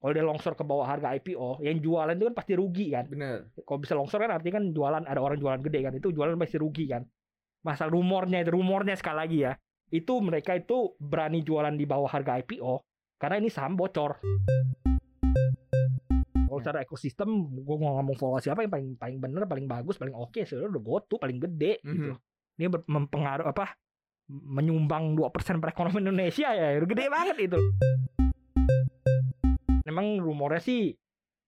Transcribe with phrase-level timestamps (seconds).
[0.00, 3.04] Kalau dia longsor ke bawah harga IPO, yang jualan itu kan pasti rugi kan.
[3.04, 3.52] Bener.
[3.52, 6.56] Kalau bisa longsor kan artinya kan jualan ada orang jualan gede kan, itu jualan pasti
[6.56, 7.04] rugi kan.
[7.60, 9.52] Masa rumornya itu rumornya sekali lagi ya.
[9.92, 12.80] Itu mereka itu berani jualan di bawah harga IPO
[13.20, 14.16] karena ini saham bocor.
[16.48, 17.28] Kalau secara ekosistem,
[17.62, 20.82] gue mau ngomong valuasi apa yang paling paling bener, paling bagus, paling oke, sebenarnya udah
[20.82, 22.12] GoTo paling gede gitu.
[22.56, 23.76] Ini ber- mempengaruh apa?
[24.26, 25.28] Menyumbang 2%
[25.60, 27.60] perekonomian Indonesia ya, gede banget itu.
[29.90, 30.94] Memang rumornya sih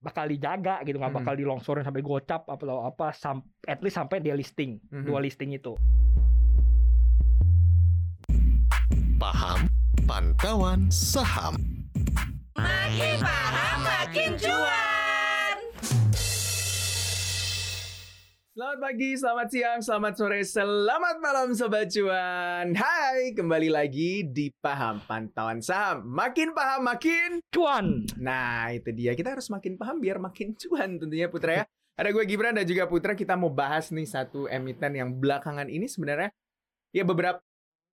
[0.02, 1.22] bakal dijaga gitu, nggak Hmm.
[1.22, 5.06] bakal dilongsorin sampai gocap atau apa, sam- at least sampai dia listing, Mhm.
[5.06, 5.78] dua listing itu.
[9.14, 9.70] Paham
[10.02, 11.54] Pantauan Saham.
[12.58, 14.91] Makin paham makin cuan.
[18.52, 22.76] Selamat pagi, selamat siang, selamat sore, selamat malam Sobat Cuan.
[22.76, 26.04] Hai, kembali lagi di Paham Pantauan Saham.
[26.04, 28.04] Makin paham, makin Cuan.
[28.20, 31.66] Nah itu dia, kita harus makin paham biar makin cuan tentunya Putra ya.
[31.96, 35.88] Ada gue Gibran dan juga Putra, kita mau bahas nih satu emiten yang belakangan ini
[35.88, 36.28] sebenarnya
[36.92, 37.40] Ya beberapa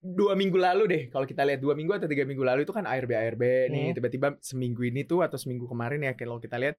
[0.02, 1.02] dua minggu lalu deh.
[1.06, 3.94] Kalau kita lihat dua minggu atau tiga minggu lalu itu kan ARB ARB nih Hmm.
[3.94, 6.74] tiba-tiba seminggu ini tuh atau seminggu kemarin ya kalau kita lihat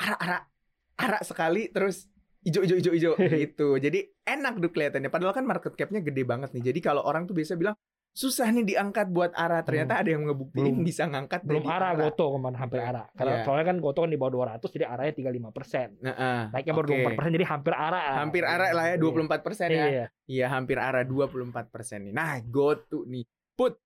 [0.00, 0.48] arak-arak
[0.96, 2.08] arak sekali terus
[2.40, 3.10] ijo ijo ijo ijo
[3.44, 7.28] gitu jadi enak tuh kelihatannya padahal kan market capnya gede banget nih jadi kalau orang
[7.28, 7.76] tuh biasa bilang
[8.10, 10.82] susah nih diangkat buat ARA ternyata ada yang ngebuktiin Belum.
[10.82, 12.10] bisa ngangkat Belum arah ARA.
[12.10, 13.06] Goto kemarin hampir arah.
[13.14, 13.44] Karena Iya.
[13.46, 15.88] soalnya kan Goto kan di bawah 200 jadi arahnya 35 persen.
[16.02, 16.94] Nah, ah, Naiknya baru oke.
[17.06, 18.02] 24 persen jadi hampir arah.
[18.18, 20.06] hampir ARA lah ya 24 persen ya Iya.
[20.26, 22.14] Iya hampir arah 24 persen nih.
[22.18, 23.22] Nah, GoTo nih.
[23.54, 23.78] Put,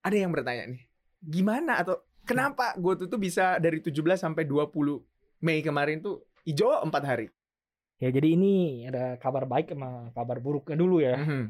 [0.00, 0.82] ada yang bertanya nih.
[1.20, 5.04] Gimana atau kenapa GoTo tuh bisa dari 17 sampai 20
[5.44, 7.28] Mei kemarin tuh hijau 4 hari?
[7.98, 8.52] Ya jadi ini
[8.86, 11.18] ada kabar baik sama kabar buruknya dulu ya.
[11.18, 11.42] Mhm.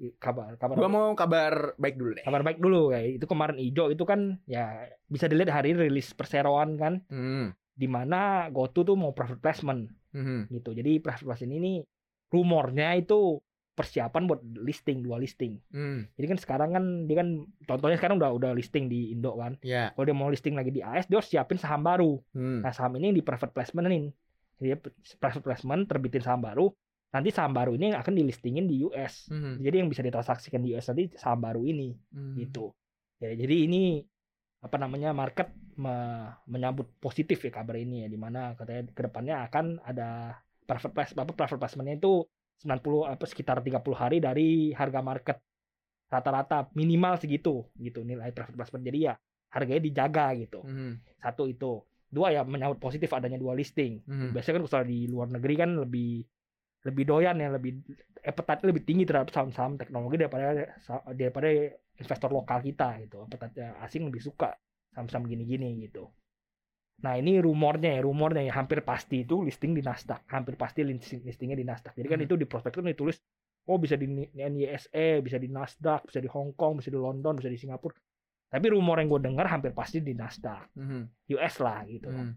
[0.00, 2.24] Eh, kabar kabar Gua mau kabar baik dulu deh.
[2.24, 3.04] kabar baik dulu ya.
[3.04, 7.52] Itu kemarin hijau itu kan ya bisa dilihat hari ini rilis perseroan kan Hmm.
[7.70, 10.48] di mana GoTo tuh mau private placement Mhm.
[10.50, 10.72] gitu.
[10.72, 11.84] Jadi private placement ini
[12.28, 13.36] rumornya itu
[13.70, 15.56] persiapan buat listing dua listing.
[15.68, 16.04] Hmm.
[16.12, 17.28] Jadi kan sekarang kan dia kan
[17.64, 19.56] contohnya sekarang udah udah listing di Indo kan.
[19.60, 19.92] Ya.
[19.92, 22.20] Kalau dia mau listing lagi di AS dia harus siapin saham baru.
[22.32, 22.60] Hmm.
[22.60, 24.12] Nah saham ini di private placement nih.
[24.60, 24.76] Jadi
[25.42, 26.68] placement terbitin saham baru.
[27.10, 29.32] Nanti saham baru ini akan dilistingin di US.
[29.32, 29.58] Mhm.
[29.64, 32.36] Jadi yang bisa ditransaksikan di US nanti saham baru ini Hmm.
[32.36, 32.70] gitu.
[33.18, 34.04] Ya jadi ini
[34.60, 35.48] apa namanya market
[35.80, 40.36] me- menyambut positif ya kabar ini ya di mana katanya ke depannya akan ada
[40.68, 42.28] private place apa private placementnya itu
[42.60, 45.40] 90 apa sekitar 30 hari dari harga market
[46.12, 49.14] rata-rata minimal segitu gitu nilai private placement jadi ya
[49.48, 50.92] harganya dijaga gitu Mhm.
[51.24, 54.02] satu itu dua ya menyambut positif adanya dua listing.
[54.04, 54.34] Mhm.
[54.34, 56.26] biasanya kan kalau di luar negeri kan lebih
[56.80, 57.76] lebih doyan ya lebih
[58.24, 60.74] appetite lebih tinggi terhadap saham-saham teknologi daripada
[61.12, 61.48] daripada
[62.00, 63.24] investor lokal kita gitu.
[63.28, 64.56] Appetite asing lebih suka
[64.90, 66.08] saham-saham gini-gini gitu.
[67.00, 70.24] Nah ini rumornya ya rumornya ya hampir pasti itu listing di Nasdaq.
[70.28, 71.96] Hampir pasti listing listingnya di Nasdaq.
[71.96, 72.26] Jadi kan Hmm.
[72.28, 73.16] itu di prospektus ditulis
[73.68, 77.48] oh bisa di NYSE bisa di Nasdaq bisa di Hong Kong bisa di London bisa
[77.52, 77.92] di Singapura
[78.50, 81.02] tapi rumor yang gue dengar hampir pasti di Nasdaq Mhm.
[81.32, 82.34] US lah gitu Mhm.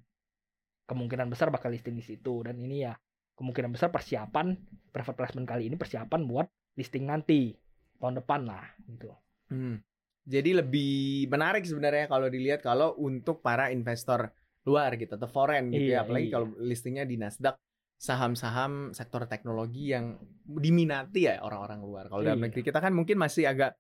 [0.86, 2.94] kemungkinan besar bakal listing di situ dan ini ya
[3.34, 4.54] kemungkinan besar persiapan
[4.94, 6.46] private placement kali ini persiapan buat
[6.78, 7.58] listing nanti
[7.98, 9.10] tahun depan lah gitu.
[9.50, 9.82] Hmm.
[10.24, 10.94] Jadi lebih
[11.28, 14.32] menarik sebenarnya kalau dilihat kalau untuk para investor
[14.64, 16.34] luar gitu atau foreign gitu ya Iya, apalagi iya.
[16.36, 17.56] kalau listingnya di Nasdaq
[18.00, 22.06] saham-saham sektor teknologi yang diminati ya orang-orang luar.
[22.08, 22.46] Kalau dalam Iya.
[22.52, 23.76] negeri kita kan mungkin masih agak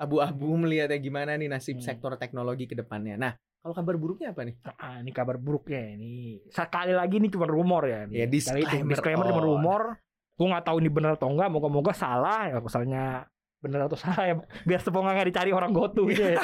[0.00, 1.84] abu-abu melihatnya gimana nih nasib Hmm.
[1.84, 3.14] sektor teknologi ke depannya.
[3.14, 4.56] Nah, kalau kabar buruknya apa nih?
[4.74, 6.40] Ah, ini kabar buruknya ini.
[6.48, 8.08] Sekali lagi ini cuma rumor ya.
[8.08, 8.24] Ya.
[8.26, 8.88] Sekali itu, disclaimer.
[8.88, 9.48] disclaimer cuma Oh.
[9.52, 9.82] rumor.
[10.34, 11.48] Gue nggak tahu ini benar atau enggak.
[11.48, 12.56] Moga-moga salah ya.
[12.58, 13.28] Misalnya
[13.60, 14.34] benar atau salah ya.
[14.64, 16.40] Biar seponga nggak dicari orang gotu gitu ya.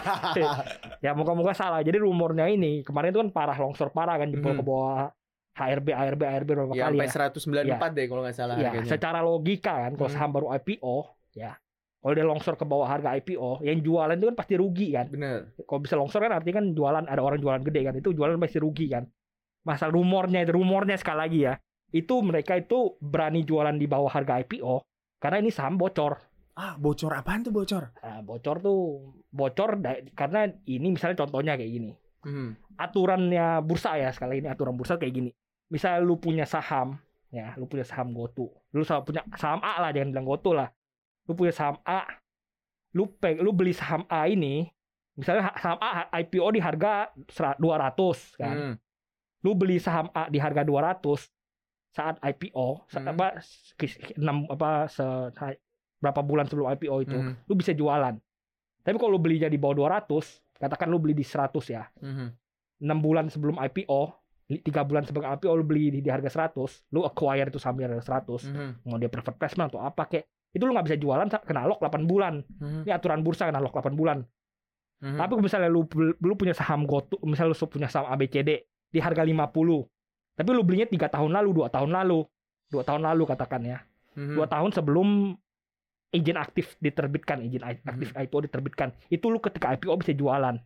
[1.04, 1.80] ya moga-moga salah.
[1.80, 4.60] Jadi rumornya ini kemarin itu kan parah longsor parah kan jempol Hmm.
[4.60, 5.08] ke bawah
[5.56, 7.72] HRB ARB ARB berapa ya kali sampai ya.
[7.80, 8.90] 194 deh kalau nggak salah Ya, harganya.
[8.92, 10.16] secara logika kan kalau Hmm.
[10.20, 10.96] saham baru IPO
[11.32, 11.56] ya.
[12.00, 15.06] Kalau dia longsor ke bawah harga IPO, yang jualan itu kan pasti rugi kan.
[15.10, 15.50] Bener.
[15.66, 17.94] Kalau bisa longsor kan artinya kan jualan ada orang jualan gede kan.
[17.98, 19.04] Itu jualan pasti rugi kan.
[19.66, 21.54] Masa rumornya itu rumornya sekali lagi ya.
[21.90, 24.86] Itu mereka itu berani jualan di bawah harga IPO
[25.18, 26.22] karena ini saham bocor.
[26.56, 27.92] Ah, bocor apaan tuh bocor?
[28.00, 29.76] Nah, bocor tuh bocor
[30.16, 31.92] karena ini misalnya contohnya kayak gini.
[32.24, 32.56] Hmm.
[32.80, 35.30] Aturannya bursa ya sekali ini aturan bursa kayak gini.
[35.68, 36.96] Misalnya lu punya saham
[37.34, 38.50] ya, lu punya saham GoTo.
[38.72, 40.68] Lu punya saham A lah jangan bilang GoTo lah.
[41.26, 42.06] Lu punya saham A.
[42.92, 44.66] Lu peg, lu beli saham A ini
[45.12, 48.56] misalnya ha- saham A IPO di harga sera- 200 kan.
[48.56, 48.74] Hmm.
[49.40, 51.28] Lu beli saham A di harga 200
[51.88, 53.14] saat IPO, saat Hmm.
[53.14, 55.04] apa sekis- enam apa se,
[55.96, 57.32] berapa bulan sebelum IPO itu, Hmm.
[57.42, 58.12] lu bisa jualan.
[58.78, 60.24] Tapi kalau lu belinya di bawah 200,
[60.54, 61.84] katakan lu beli di 100 ya.
[61.98, 62.28] Mhm.
[62.76, 64.12] enam bulan sebelum IPO
[64.60, 68.04] tiga bulan sebelum IPO lu beli di, di harga 100 lu acquire itu sampai harga
[68.20, 68.84] 100 Mhm.
[68.84, 72.04] mau dia private placement atau apa kek itu lu nggak bisa jualan kena lock 8
[72.04, 72.44] bulan.
[72.58, 72.84] Mhm.
[72.86, 74.18] ini aturan bursa kena lock 8 bulan.
[74.96, 75.20] Mhm.
[75.20, 75.84] tapi misalnya lu
[76.20, 79.84] lu punya saham GoTo misalnya lu punya saham ABCD di harga 50
[80.36, 82.24] tapi lu belinya tiga tahun lalu dua tahun lalu.
[82.66, 83.78] Dua tahun lalu katakan ya.
[84.36, 85.36] Dua tahun sebelum
[86.10, 88.88] izin aktif diterbitkan izin i- aktif IPO diterbitkan.
[89.08, 90.56] Itu lu ketika IPO bisa jualan.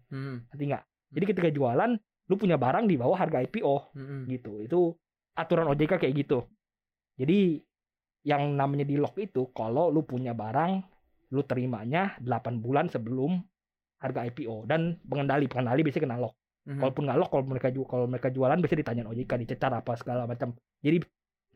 [0.47, 0.85] Ngerti nggak?
[1.11, 1.91] Jadi ketika jualan
[2.31, 4.19] lu punya barang di bawah harga IPO Mhm.
[4.31, 4.53] gitu.
[4.63, 4.81] Itu
[5.35, 6.47] aturan OJK kayak gitu.
[7.15, 7.59] Jadi
[8.27, 10.83] yang namanya di lock itu kalau lu punya barang
[11.31, 13.41] lu terimanya 8 bulan sebelum
[14.01, 16.35] harga IPO dan pengendali pengendali biasanya kena lock
[16.69, 16.81] Mhm.
[16.81, 20.53] Kalaupun nggak lock, kalau mereka kalau mereka jualan biasanya ditanyain OJK, dicecar apa segala macam.
[20.85, 21.01] Jadi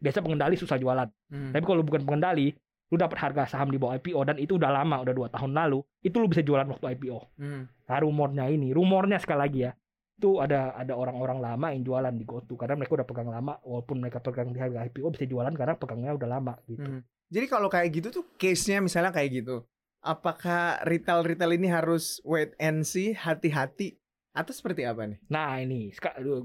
[0.00, 1.08] biasa pengendali susah jualan.
[1.28, 1.52] Mhm.
[1.52, 2.56] Tapi kalau bukan pengendali,
[2.88, 5.84] lu dapat harga saham di bawah IPO dan itu udah lama, udah dua tahun lalu,
[6.00, 7.18] itu lu bisa jualan waktu IPO.
[7.36, 7.62] Mhm.
[7.84, 9.72] Nah rumornya ini, rumornya sekali lagi ya,
[10.14, 13.98] itu ada ada orang-orang lama yang jualan di GoTo karena mereka udah pegang lama, walaupun
[13.98, 16.80] mereka pegang di harga IPO bisa jualan karena pegangnya udah lama gitu.
[16.80, 17.00] Mhm.
[17.28, 19.66] Jadi kalau kayak gitu tuh case-nya misalnya kayak gitu.
[20.00, 23.96] Apakah retail-retail ini harus wait and see, hati-hati
[24.30, 25.18] atau seperti apa nih?
[25.26, 25.88] Nah ini,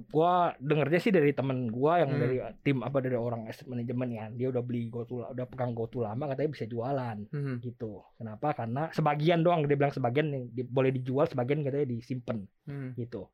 [0.08, 2.22] gua dengernya sih dari temen gua yang Hmm.
[2.22, 6.02] dari tim apa dari orang asset management ya, dia udah beli GoTo, udah pegang GoTo
[6.02, 7.18] lama katanya bisa jualan.
[7.30, 7.60] Mhm.
[7.60, 8.02] gitu.
[8.16, 8.56] Kenapa?
[8.56, 12.96] Karena sebagian doang dia bilang sebagian yang di- boleh dijual, sebagian katanya disimpan Mhm.
[12.96, 13.28] gitu.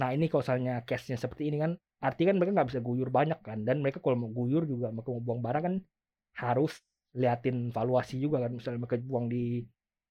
[0.00, 3.40] Nah ini kalau misalnya case-nya seperti ini kan, artinya kan mereka nggak bisa guyur banyak
[3.44, 5.74] kan, dan mereka kalau mau guyur juga mereka mau buang barang kan
[6.40, 6.80] harus
[7.12, 9.60] liatin valuasi juga kan, misalnya mereka buang di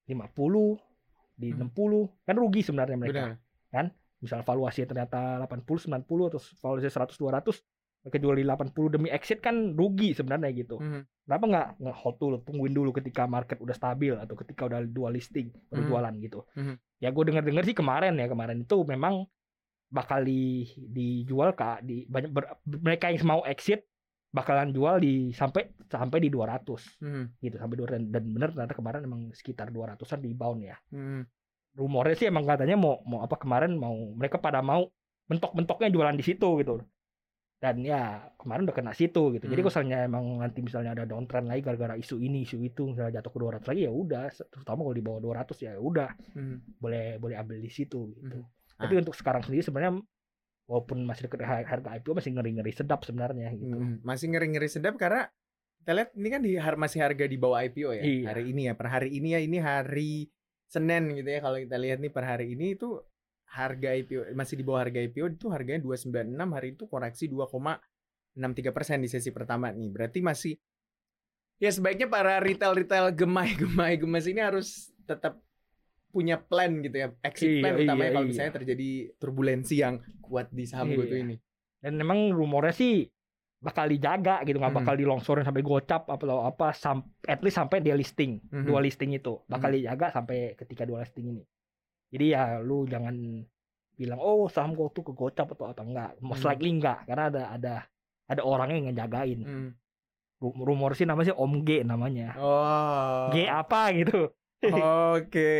[0.05, 0.77] 50,
[1.33, 1.71] di Hmm.
[1.71, 3.37] 60, kan rugi sebenarnya mereka.
[3.71, 3.89] Benar.
[4.21, 7.57] Misal valuasi ternyata 80, 90 atau valuasi 100, 200
[8.05, 10.77] mereka jual di 80 demi exit kan rugi sebenarnya gitu.
[10.77, 11.25] Mhm.
[11.25, 15.09] Kenapa nggak nggak hold dulu, tungguin dulu ketika market udah stabil atau ketika udah dua
[15.09, 16.45] listing baru jualan gitu.
[16.53, 16.75] Mhm.
[17.01, 19.25] Ya gue denger dengar sih kemarin ya kemarin itu memang
[19.91, 23.83] bakal di, dijual kak di banyak ber- mereka yang mau exit
[24.31, 27.43] bakalan jual di sampai sampai di 200 Mhm.
[27.43, 30.79] gitu sampai 200 dan bener ternyata kemarin emang sekitar 200-an rebound ya.
[30.89, 31.27] Mhm.
[31.75, 34.87] Rumornya sih emang katanya mau mau apa kemarin mau mereka pada mau
[35.27, 36.79] mentok-mentoknya jualan di situ gitu.
[37.61, 39.45] Dan ya kemarin udah kena situ gitu.
[39.45, 39.67] Jadi Hmm.
[39.67, 43.29] kalau misalnya emang nanti misalnya ada downtrend lagi gara-gara isu ini, isu itu, misalnya jatuh
[43.29, 46.81] ke 200 lagi ya udah, terutama kalau di bawah 200 ya udah Mhm.
[46.81, 48.39] boleh boleh ambil di situ gitu.
[48.39, 48.49] Hmm.
[48.81, 50.01] Tapi untuk sekarang sendiri sebenarnya
[50.69, 53.77] walaupun masih deket har- harga IPO masih ngeri-ngeri sedap sebenarnya gitu.
[53.77, 54.07] Mhm.
[54.07, 55.27] Masih ngeri-ngeri sedap karena
[55.81, 58.03] kita lihat ini kan di har- masih harga di bawah IPO ya.
[58.05, 58.25] Iya.
[58.31, 60.11] Hari ini ya, per hari ini ya ini hari
[60.71, 61.39] Senin gitu ya.
[61.43, 62.95] Kalau kita lihat nih per hari ini itu
[63.51, 69.03] harga IPO masih di bawah harga IPO itu harganya 296 hari itu koreksi 2,63 persen
[69.03, 69.91] di sesi pertama nih.
[69.91, 70.55] Berarti masih
[71.59, 75.43] ya sebaiknya para retail-retail gemai-gemai gemas ini harus tetap
[76.11, 78.29] punya plan gitu ya exit Iya, plan utamanya iya, kalau iya.
[78.29, 80.97] misalnya terjadi turbulensi yang kuat di saham Iya.
[80.97, 81.35] GoTo ini.
[81.79, 83.07] Dan memang rumornya sih
[83.57, 84.81] bakal dijaga gitu nggak Hmm.
[84.81, 88.65] bakal dilongsorin sampai gocap atau apa sam at least sampai dia listing Mhm.
[88.65, 89.77] dua listing itu bakal Hmm.
[89.77, 91.43] dijaga sampai ketika dua listing ini
[92.09, 93.45] jadi ya lu jangan
[93.93, 96.49] bilang oh saham gua tuh ke gocap atau apa enggak most Hmm.
[96.49, 97.73] likely enggak karena ada ada
[98.25, 99.69] ada orangnya yang ngejagain Hmm.
[100.37, 103.29] Ru- rumor sih namanya sih Om G namanya Oh.
[103.29, 104.25] G apa gitu
[104.61, 105.51] Oke,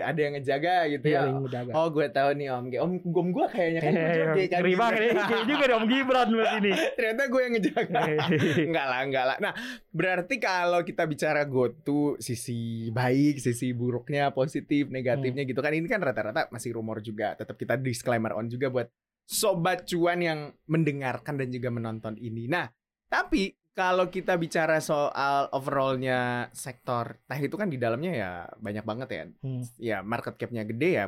[0.00, 1.20] ada yang ngejaga gitu ya.
[1.22, 2.64] Dia yang ngejaga Oh, gue tahu nih Om.
[2.72, 4.60] Om Om gue kayaknya kan gue juga G kan.
[4.64, 4.76] nih
[5.12, 8.00] G juga Om Gibran buat ini Ternyata gue yang ngejaga.
[8.68, 9.36] enggak lah, enggak lah.
[9.38, 9.52] Nah,
[9.90, 15.50] berarti kalau kita bicara GoTo sisi baik, sisi buruknya, positif, negatifnya Hmm.
[15.52, 17.36] gitu kan ini kan rata-rata masih rumor juga.
[17.36, 18.88] Tetap kita disclaimer on juga buat
[19.22, 22.46] sobat cuan yang mendengarkan dan juga menonton ini.
[22.46, 22.70] Nah,
[23.06, 29.08] tapi kalau kita bicara soal overallnya sektor teh itu kan di dalamnya ya banyak banget
[29.12, 29.22] ya.
[29.44, 31.06] Hmm, Ya market capnya gede ya.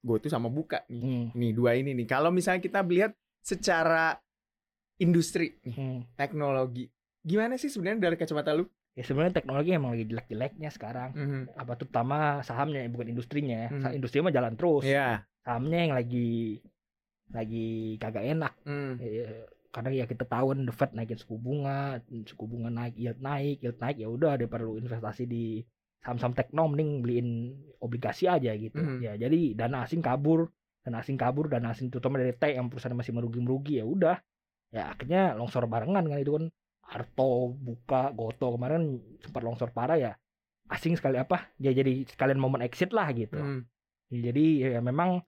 [0.00, 1.00] GoTo sama buka nih.
[1.00, 2.06] hmm, Nih dua ini nih.
[2.06, 4.14] Kalau misalnya kita lihat secara
[4.96, 6.00] industri nih, hmm.
[6.14, 6.86] teknologi,
[7.20, 8.64] gimana sih sebenarnya dari kacamata lu?
[8.94, 11.58] ya sebenarnya teknologi emang lagi jelek-jeleknya sekarang Mhm.
[11.58, 12.16] apa terutama
[12.46, 13.68] sahamnya bukan industrinya ya.
[13.74, 13.98] Sa- Hmm.
[13.98, 15.26] industri mah jalan terus Iya.
[15.42, 16.62] sahamnya yang lagi
[17.26, 17.66] lagi
[17.98, 18.94] kagak enak Hmm.
[19.74, 23.58] Karena ya kita tahu kan the Fed naikin suku bunga suku bunga naik yield naik
[23.58, 25.66] yield naik ya udah ada perlu investasi di
[25.98, 27.28] saham-saham tekno mending beliin
[27.82, 28.78] obligasi aja gitu.
[28.78, 29.02] Mhm.
[29.02, 30.46] ya jadi dana asing kabur
[30.86, 34.16] dana asing kabur dana asing terutama dari tech yang perusahaan masih merugi merugi ya udah.
[34.70, 36.46] Ya akhirnya longsor barengan kan itu kan.
[36.84, 40.12] Arto buka Goto kemarin sempat longsor parah ya.
[40.68, 41.50] Asing sekali apa?
[41.56, 43.40] Ya jadi sekalian momen exit lah gitu.
[43.40, 43.64] Hmm.
[44.12, 45.24] Ya, jadi ya memang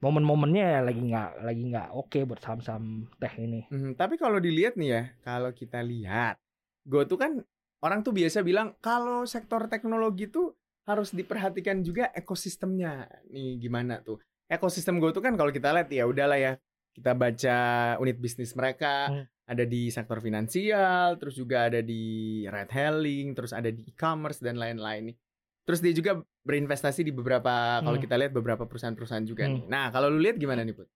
[0.00, 3.68] momen-momennya lagi nggak lagi nggak oke buat saham-saham teh ini.
[3.68, 3.96] Mhm.
[3.96, 6.40] Tapi kalau dilihat nih ya, kalau kita lihat,
[6.84, 7.40] GoTo kan
[7.84, 10.56] orang tuh biasa bilang kalau sektor teknologi tuh
[10.88, 13.06] harus diperhatikan juga ekosistemnya.
[13.30, 14.18] Nih gimana tuh?
[14.50, 16.52] ekosistem GoTo kan kalau kita lihat ya udahlah ya
[16.90, 17.58] kita baca
[18.02, 19.24] unit bisnis mereka Hmm.
[19.46, 24.58] ada di sektor finansial terus juga ada di ride hailing terus ada di e-commerce dan
[24.58, 25.16] lain-lain nih
[25.62, 28.02] terus dia juga berinvestasi di beberapa kalau Hmm.
[28.02, 29.54] kita lihat beberapa perusahaan-perusahaan juga Hmm.
[29.54, 30.88] nih nah kalau lu lihat gimana nih put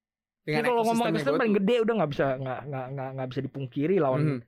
[0.43, 4.21] Ini kalau ngomong ekosistem paling gede udah nggak bisa nggak nggak nggak bisa dipungkiri lawan
[4.21, 4.39] Mhm.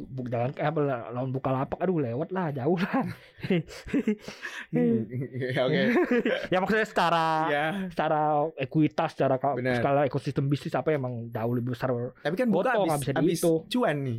[0.00, 0.80] bu, jangan eh, apa
[1.12, 3.04] lawan Bukalapak aduh lewat lah jauh lah.
[4.72, 5.06] Hmm.
[5.52, 5.82] Ya, oke
[6.52, 8.20] ya maksudnya secara ya secara
[8.56, 9.76] ekuitas, secara Benar.
[9.76, 11.90] skala ekosistem bisnis apa emang jauh lebih besar.
[12.16, 13.12] tapi kan buka nggak habis bisa
[13.44, 13.60] dihitung.
[13.68, 14.18] cuan nih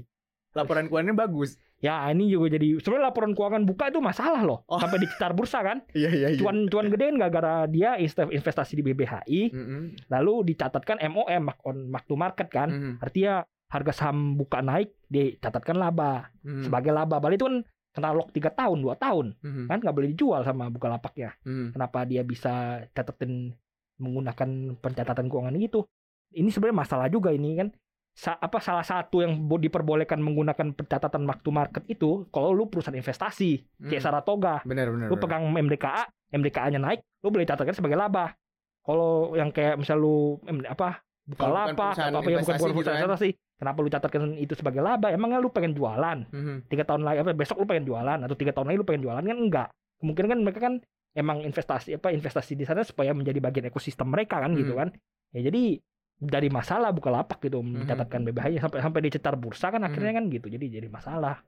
[0.53, 4.78] laporan keuangannya bagus Ya ini juga jadi sebenarnya laporan keuangan buka itu masalah loh Oh.
[4.78, 5.82] sampai dicetar bursa kan.
[5.98, 10.08] iya iya iya Cuan cuan gede kan gara-gara dia investasi di BBHI Mhm.
[10.08, 12.70] lalu dicatatkan MOM mark on mark to market kan.
[12.70, 12.94] Mhm.
[13.02, 16.70] Artinya harga saham buka naik dicatatkan laba Mhm.
[16.70, 17.18] sebagai laba.
[17.18, 17.58] Bali itu kan
[17.92, 19.66] kena lock 3 tahun, 2 tahun Mhm.
[19.68, 21.34] kan nggak boleh dijual sama Bukalapaknya.
[21.44, 21.74] Mhm.
[21.74, 22.54] Kenapa dia bisa
[22.92, 23.58] catatin
[23.98, 25.86] menggunakan pencatatan keuangan gitu?
[26.32, 27.68] Ini sebenarnya masalah juga ini kan.
[28.12, 32.68] Sa- apa salah satu yang bo- diperbolehkan menggunakan pencatatan mark to market itu kalau lu
[32.68, 34.03] perusahaan investasi kayak Mhm.
[34.03, 35.22] Saratoga, benar benar lu benar.
[35.22, 38.36] pegang MDKA, MDKA-nya naik, lu boleh catatkan sebagai laba.
[38.82, 42.89] Kalau yang kayak misal lu apa Bukalapak perusahaan atau apa ya bukan investasi perusahaan gitu
[42.89, 43.00] kan.
[43.00, 45.08] investasi, kenapa lu catatkan itu sebagai laba?
[45.08, 46.18] Emangnya lu pengen jualan?
[46.27, 46.56] Mhm.
[46.68, 49.24] tiga tahun lagi apa besok lu pengen jualan atau tiga tahun lagi lu pengen jualan
[49.24, 50.74] kan enggak kemungkinan kan mereka kan
[51.13, 54.80] emang investasi apa investasi di sana supaya menjadi bagian ekosistem mereka kan gitu Hmm.
[54.82, 54.89] kan
[55.32, 55.77] ya jadi
[56.22, 57.82] dari masalah buka lapak gitu Hmm.
[57.82, 61.42] mencatatkan BBHI sampai sampai dicetar bursa kan akhirnya kan gitu jadi jadi masalah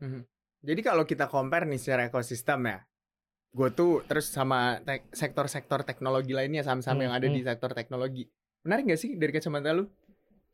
[0.59, 2.79] Jadi kalau kita compare nih secara ekosistem ya,
[3.49, 7.35] gue tuh terus sama tek- sektor-sektor teknologi lainnya saham-saham Hmm, yang ada hmm.
[7.35, 8.23] di sektor teknologi.
[8.63, 9.85] Menarik gak sih dari kacamata lu?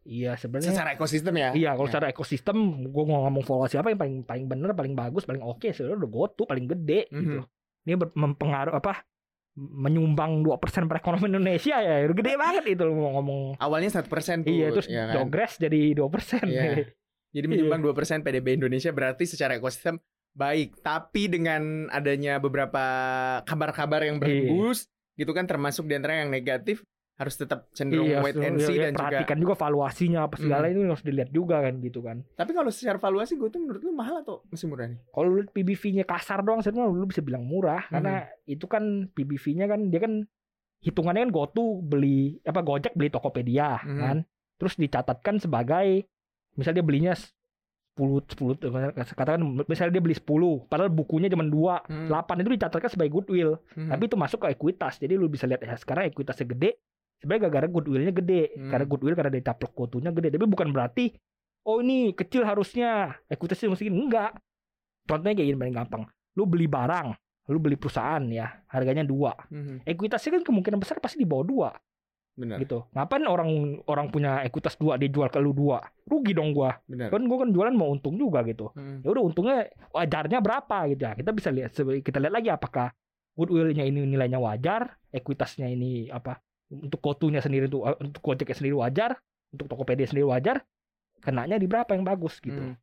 [0.01, 1.49] iya sebenarnya Secara ekosistem ya?
[1.53, 1.91] iya kalau Ya.
[1.91, 2.57] secara ekosistem
[2.87, 6.09] gua mau ngomong valuasi apa yang paling paling bener paling bagus paling oke sebenarnya udah
[6.09, 7.85] gotu paling gede gitu Mhm.
[7.85, 9.05] ini ber- mempengaruh apa
[9.59, 10.55] menyumbang 2%
[10.87, 14.55] perekonomian Indonesia ya gede banget itu mau ngomong Awalnya satu persen tuh.
[14.55, 15.13] Iya terus ya kan?
[15.19, 16.87] progress jadi 2% Iya.
[17.35, 20.01] Jadi menyumbang 2% PDB Indonesia berarti secara ekosistem
[20.33, 20.81] baik.
[20.81, 22.81] Tapi dengan adanya beberapa
[23.45, 24.49] kabar-kabar yang Iya.
[24.49, 26.81] berhembus, gitu kan termasuk di antara yang negatif,
[27.19, 30.35] harus tetap cenderung wait so- and iya, see iya, dan juga perhatikan juga valuasinya apa
[30.35, 30.73] segala Hmm.
[30.73, 32.17] ini harus dilihat juga kan gitu kan.
[32.31, 34.99] Tapi kalau secara valuasi gue tuh menurut lu mahal atau masih murah nih?
[35.05, 39.79] Kalau lu PBV-nya kasar doang sebenarnya lu bisa bilang murah karena itu kan PBV-nya kan
[39.85, 40.13] dia kan
[40.79, 43.99] hitungannya kan GoTo beli apa Gojek beli Tokopedia Mhm.
[43.99, 44.17] kan.
[44.55, 46.07] Terus dicatatkan sebagai
[46.53, 48.63] misalnya dia belinya 10 10
[48.95, 50.23] katakan misalnya dia beli 10
[50.65, 52.07] padahal bukunya cuma 2 Hmm.
[52.07, 53.91] 8 itu dicatatkan sebagai goodwill Hmm.
[53.91, 56.79] tapi itu masuk ke ekuitas jadi lu bisa lihat ya sekarang ekuitasnya gede
[57.19, 58.55] sebenarnya gara-gara goodwillnya gede.
[58.55, 58.71] Hmm.
[58.71, 60.33] karena goodwill karena dari caplok gotunya gede.
[60.33, 61.11] Tapi bukan berarti
[61.67, 63.19] oh ini kecil harusnya.
[63.27, 64.35] Ekuitasnya mesti gini enggak.
[65.05, 66.03] Contohnya kayak gini paling gampang.
[66.39, 67.11] Lu beli barang
[67.49, 69.33] lu beli perusahaan ya harganya dua.
[69.49, 69.81] Mhm.
[69.81, 71.69] ekuitasnya kan kemungkinan besar pasti di bawah dua.
[72.39, 72.87] Benar, gitu.
[72.95, 75.83] Ngapain orang orang punya ekuitas dua dia jual ke lu dua?
[76.07, 76.71] Rugi dong gua.
[77.11, 78.71] Kan gua kan jualan mau untung juga gitu.
[78.77, 79.03] Mhm.
[79.03, 79.57] ya udah untungnya
[79.91, 81.13] wajarnya berapa gitu ya.
[81.17, 82.93] Kita bisa lihat kita lihat lagi apakah
[83.35, 86.39] goodwillnya ini nilainya wajar ekuitasnya ini apa
[86.71, 89.17] untuk kotunya sendiri tuh eh, untuk gojeknya sendiri wajar
[89.49, 90.61] untuk tokopedia sendiri wajar
[91.17, 92.77] kenanya di berapa yang bagus gitu Hmm.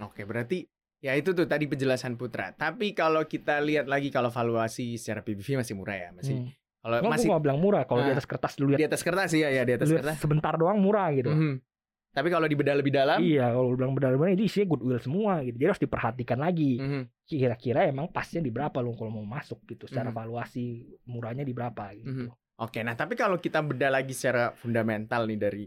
[0.00, 0.66] Oke, berarti
[0.98, 2.50] ya itu tuh tadi penjelasan Putra.
[2.50, 6.34] Tapi kalau kita lihat lagi kalau valuasi secara PBV masih murah ya, masih.
[6.34, 6.50] Hmm.
[6.80, 8.14] Kalau Nggak, masih gua bilang murah kalau di Ah.
[8.14, 10.18] atas kertas dulu di lihat, atas kertas ya, ya di atas kertas.
[10.18, 11.62] sebentar doang murah gitu Mhm.
[12.10, 15.66] Tapi kalau dibedah lebih dalam, iya kalau bilang benar-benar itu isinya goodwill semua gitu jadi
[15.68, 17.02] harus diperhatikan lagi mhm.
[17.24, 20.18] kira-kira emang pasnya di berapa lu kalau mau masuk gitu secara Hmm.
[20.20, 20.64] valuasi
[21.06, 25.64] murahnya di berapa gitu Oke, nah tapi kalau kita bedah lagi secara fundamental nih dari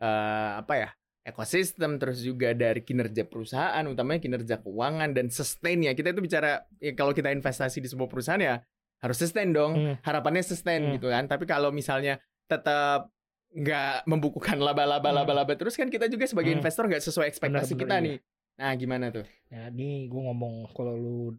[0.00, 0.88] eh, apa ya
[1.20, 5.92] ekosistem, terus juga dari kinerja perusahaan, utamanya kinerja keuangan dan sustain ya.
[5.92, 8.56] Kita itu bicara ya kalau kita investasi di sebuah perusahaan ya
[9.00, 9.72] harus sustain dong.
[9.76, 9.94] Hmm.
[10.00, 10.92] Harapannya sustain Hmm.
[10.96, 11.28] gitu kan.
[11.28, 12.16] Tapi kalau misalnya
[12.48, 13.12] tetap
[13.52, 15.18] nggak membukukan laba-laba Hmm.
[15.20, 16.64] laba-laba terus kan kita juga sebagai Hmm.
[16.64, 18.04] investor nggak sesuai ekspektasi kita iya.
[18.06, 18.16] nih.
[18.56, 19.24] Nah, gimana tuh?
[19.52, 21.36] Ya, ini gue ngomong kalau lu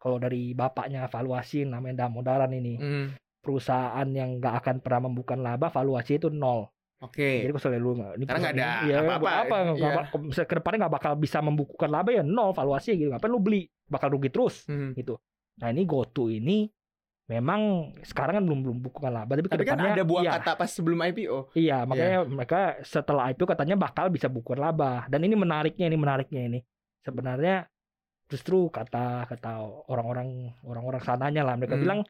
[0.00, 3.06] kalau dari bapaknya valuasi namanya Damodaran ini Hmm.
[3.40, 6.68] Perusahaan yang nggak akan pernah membuka laba valuasi itu nol.
[7.00, 7.40] Oke.
[7.40, 9.90] Jadi kalau lu nggak ini Karena nggak ada perusahaan ini, ya, apa-apa, buat apa iya.
[9.96, 13.08] bak- misalnya ke depannya nggak bakal bisa membukukan laba ya nol valuasi gitu.
[13.08, 13.62] Ngapain lu beli?
[13.88, 14.92] Bakal rugi terus Hmm.
[14.92, 15.16] gitu.
[15.56, 16.68] Nah ini GoTo ini
[17.24, 17.60] memang
[18.02, 20.52] sekarang kan belum belum bukukan laba tapi, Tapi kan ke depannya ada buah iya, kata
[20.58, 21.38] pas sebelum IPO.
[21.54, 25.06] Iya, makanya mereka setelah itu katanya bakal bisa bukukan laba.
[25.06, 26.58] Dan ini menariknya, ini menariknya ini.
[27.00, 27.70] Sebenarnya
[28.26, 31.82] justru kata kata orang-orang orang-orang sananya lah mereka Hmm.
[31.82, 32.00] bilang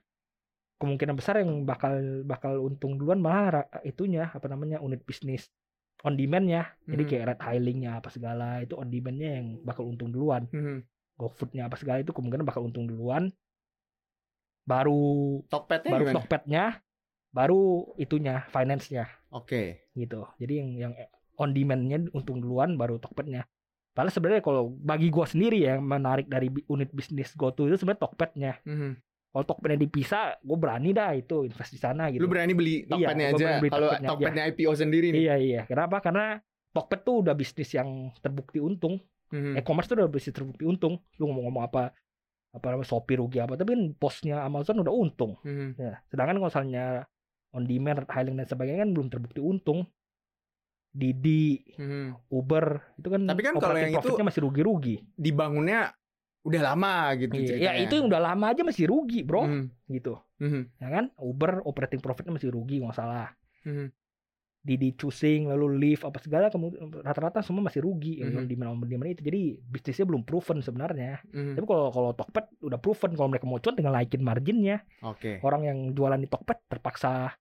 [0.80, 5.52] kemungkinan besar yang bakal bakal untung duluan malah itunya apa namanya unit bisnis
[6.00, 6.72] on demand ya.
[6.88, 7.10] Jadi Hmm.
[7.12, 10.49] kayak red hailingnya apa segala itu on demandnya yang bakal untung duluan.
[10.49, 10.80] Hmm.
[11.20, 13.28] GoFoodnya apa segala itu kemungkinan bakal untung duluan.
[14.64, 16.04] Baru Tokpetnya baru?
[16.16, 16.64] Tokpetnya
[17.30, 17.62] baru
[17.94, 19.87] itunya finance-nya Oke.
[19.94, 20.26] gitu.
[20.40, 20.92] Jadi yang yang
[21.37, 23.44] on demand-nya untung duluan baru Tokped-nya.
[23.92, 28.02] Padahal sebenarnya kalau bagi gua sendiri ya, yang menarik dari unit bisnis GoTo itu sebenarnya
[28.06, 28.52] Tokped-nya.
[28.64, 28.92] Mhm.
[29.30, 32.26] Kalau Tokped-nya dipisah, gue berani dah itu invest di sana gitu.
[32.26, 33.49] Lu berani beli Iya, Tokped-nya gua aja.
[33.62, 35.20] beli Kalau Tokped-nya IPO sendiri nih.
[35.22, 35.60] Iya iya.
[35.70, 36.02] Kenapa?
[36.02, 38.99] Karena Tokped tuh udah bisnis yang terbukti untung.
[39.30, 39.54] Mhm.
[39.62, 40.99] E-commerce tuh udah bisnis terbukti untung.
[41.16, 41.94] Lu ngomong-ngomong apa
[42.50, 45.38] apa namanya Shopee rugi apa, tapi kan posnya Amazon udah untung.
[45.46, 45.78] Mhm.
[45.78, 47.06] Ya, sedangkan kalau misalnya
[47.54, 49.87] on demand, hailing dan sebagainya kan belum terbukti untung.
[50.90, 52.34] Didi, Mhm.
[52.34, 54.99] Uber itu kan Tapi kan kalau yang itu masih rugi-rugi.
[55.14, 55.94] Dibangunnya
[56.40, 57.80] udah lama gitu Iya, ya ceritanya.
[57.85, 59.42] itu yang udah lama aja masih rugi, Bro.
[59.44, 59.64] Mhm.
[59.92, 60.14] Gitu.
[60.40, 60.62] Mhm.
[60.80, 61.04] Ya kan?
[61.16, 63.28] Uber operating profitnya masih rugi nggak salah.
[63.64, 63.92] Mhm.
[64.61, 68.44] Didi choosing lalu Lyft apa segala kemudian rata-rata semua masih rugi Mhm.
[68.44, 71.56] di mana di mana itu jadi bisnisnya belum proven sebenarnya Mhm.
[71.56, 75.40] tapi kalau kalau Tokped udah proven kalau mereka mau cuan tinggal naikin marginnya Oke.
[75.40, 77.32] orang yang jualan di Tokped terpaksa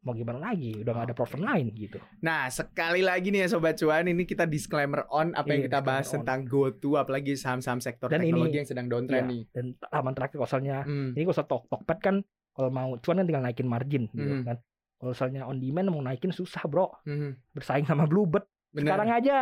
[0.00, 3.74] mau gimana lagi udah nggak ada profit lain gitu Nah, sekali lagi nih ya sobat
[3.74, 6.22] cuan, ini kita disclaimer on apa yang Iya, kita bahas on.
[6.22, 9.32] tentang GoTo apalagi saham-saham sektor Dan teknologi ini- yang sedang downtrend Iya.
[9.32, 9.42] nih.
[9.50, 11.10] dan aman terakhir kalau misalnya Hmm.
[11.12, 12.16] ini misalnya Tok Tokped kan
[12.52, 14.44] kalau mau cuan kan tinggal naikin margin gitu Mhm.
[14.44, 14.56] kan
[14.96, 17.30] kalau misalnya on demand mau naikin susah bro Mhm.
[17.52, 18.86] bersaing sama Bluebird Bener.
[18.86, 19.38] sekarang aja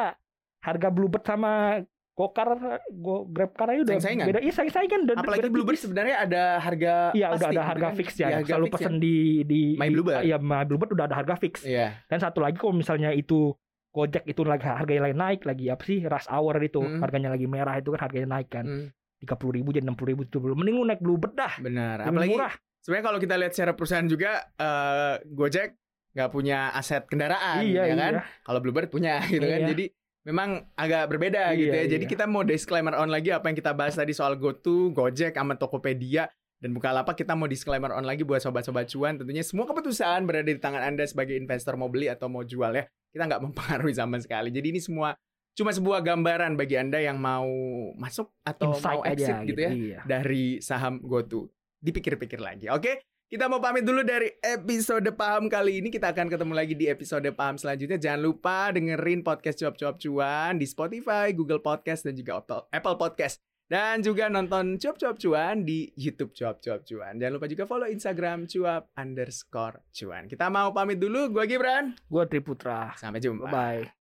[0.58, 1.80] harga Bluebird sama
[2.16, 2.48] Gokar,
[2.90, 4.26] Go Grabcar aja udah Saing-saingan?
[4.26, 4.40] beda.
[4.40, 7.94] Iya, saing-saingan dan Apalagi Bluebird sebenarnya ada harga Iya, udah ada harga kan?
[7.94, 8.24] fix ya.
[8.24, 8.98] Iya, harga Selalu fix pesen ya.
[8.98, 10.22] di di My Bluebird.
[10.24, 11.54] Iya, My Bluebird udah ada harga fix.
[11.62, 11.92] Iya.
[12.02, 13.52] Dan satu lagi kalau misalnya itu
[13.92, 17.00] Gojek itu lagi harganya lagi naik lagi apa sih rush hour itu Mm.
[17.00, 20.12] harganya lagi merah itu kan harganya naik kan Hmm, tiga puluh ribu jadi enam puluh
[20.12, 22.00] ribu tujuh puluh mending lu naik Bluebird dah benar.
[22.00, 25.80] lebih Apalagi murah sebenarnya kalau kita lihat secara perusahaan juga eh, Gojek
[26.12, 29.68] nggak punya aset kendaraan iya ya kan iya kalau Bluebird punya gitu kan Iya.
[29.72, 29.84] jadi
[30.26, 32.10] memang agak berbeda gitu ya Iya, jadi iya.
[32.10, 36.26] kita mau disclaimer on lagi apa yang kita bahas tadi soal GoTo Gojek sama Tokopedia
[36.58, 40.58] dan Bukalapak kita mau disclaimer on lagi buat sobat-sobat cuan tentunya semua keputusan berada di
[40.58, 44.50] tangan anda sebagai investor mau beli atau mau jual ya kita nggak mempengaruhi sama sekali
[44.50, 45.14] jadi ini semua
[45.56, 47.48] cuma sebuah gambaran bagi anda yang mau
[47.96, 50.00] masuk atau insight mau exit aja gitu ya iya.
[50.04, 51.48] dari saham GoTo.
[51.80, 52.68] Dipikir-pikir lagi.
[52.68, 55.90] Oke, kita mau pamit dulu dari episode paham kali ini.
[55.90, 57.98] Kita akan ketemu lagi di episode paham selanjutnya.
[57.98, 63.42] Jangan lupa dengerin podcast cuap-cuap cuan di Spotify, Google Podcast, dan juga Apple- Apple Podcast.
[63.66, 67.18] Dan juga nonton cuap-cuap cuan di YouTube cuap-cuap cuan.
[67.18, 70.30] Jangan lupa juga follow Instagram cuap underscore cuan.
[70.30, 71.26] Kita mau pamit dulu.
[71.34, 71.98] Gua Gibran.
[72.06, 73.50] Gua Triputra Sampai jumpa.
[73.50, 73.95] bye bye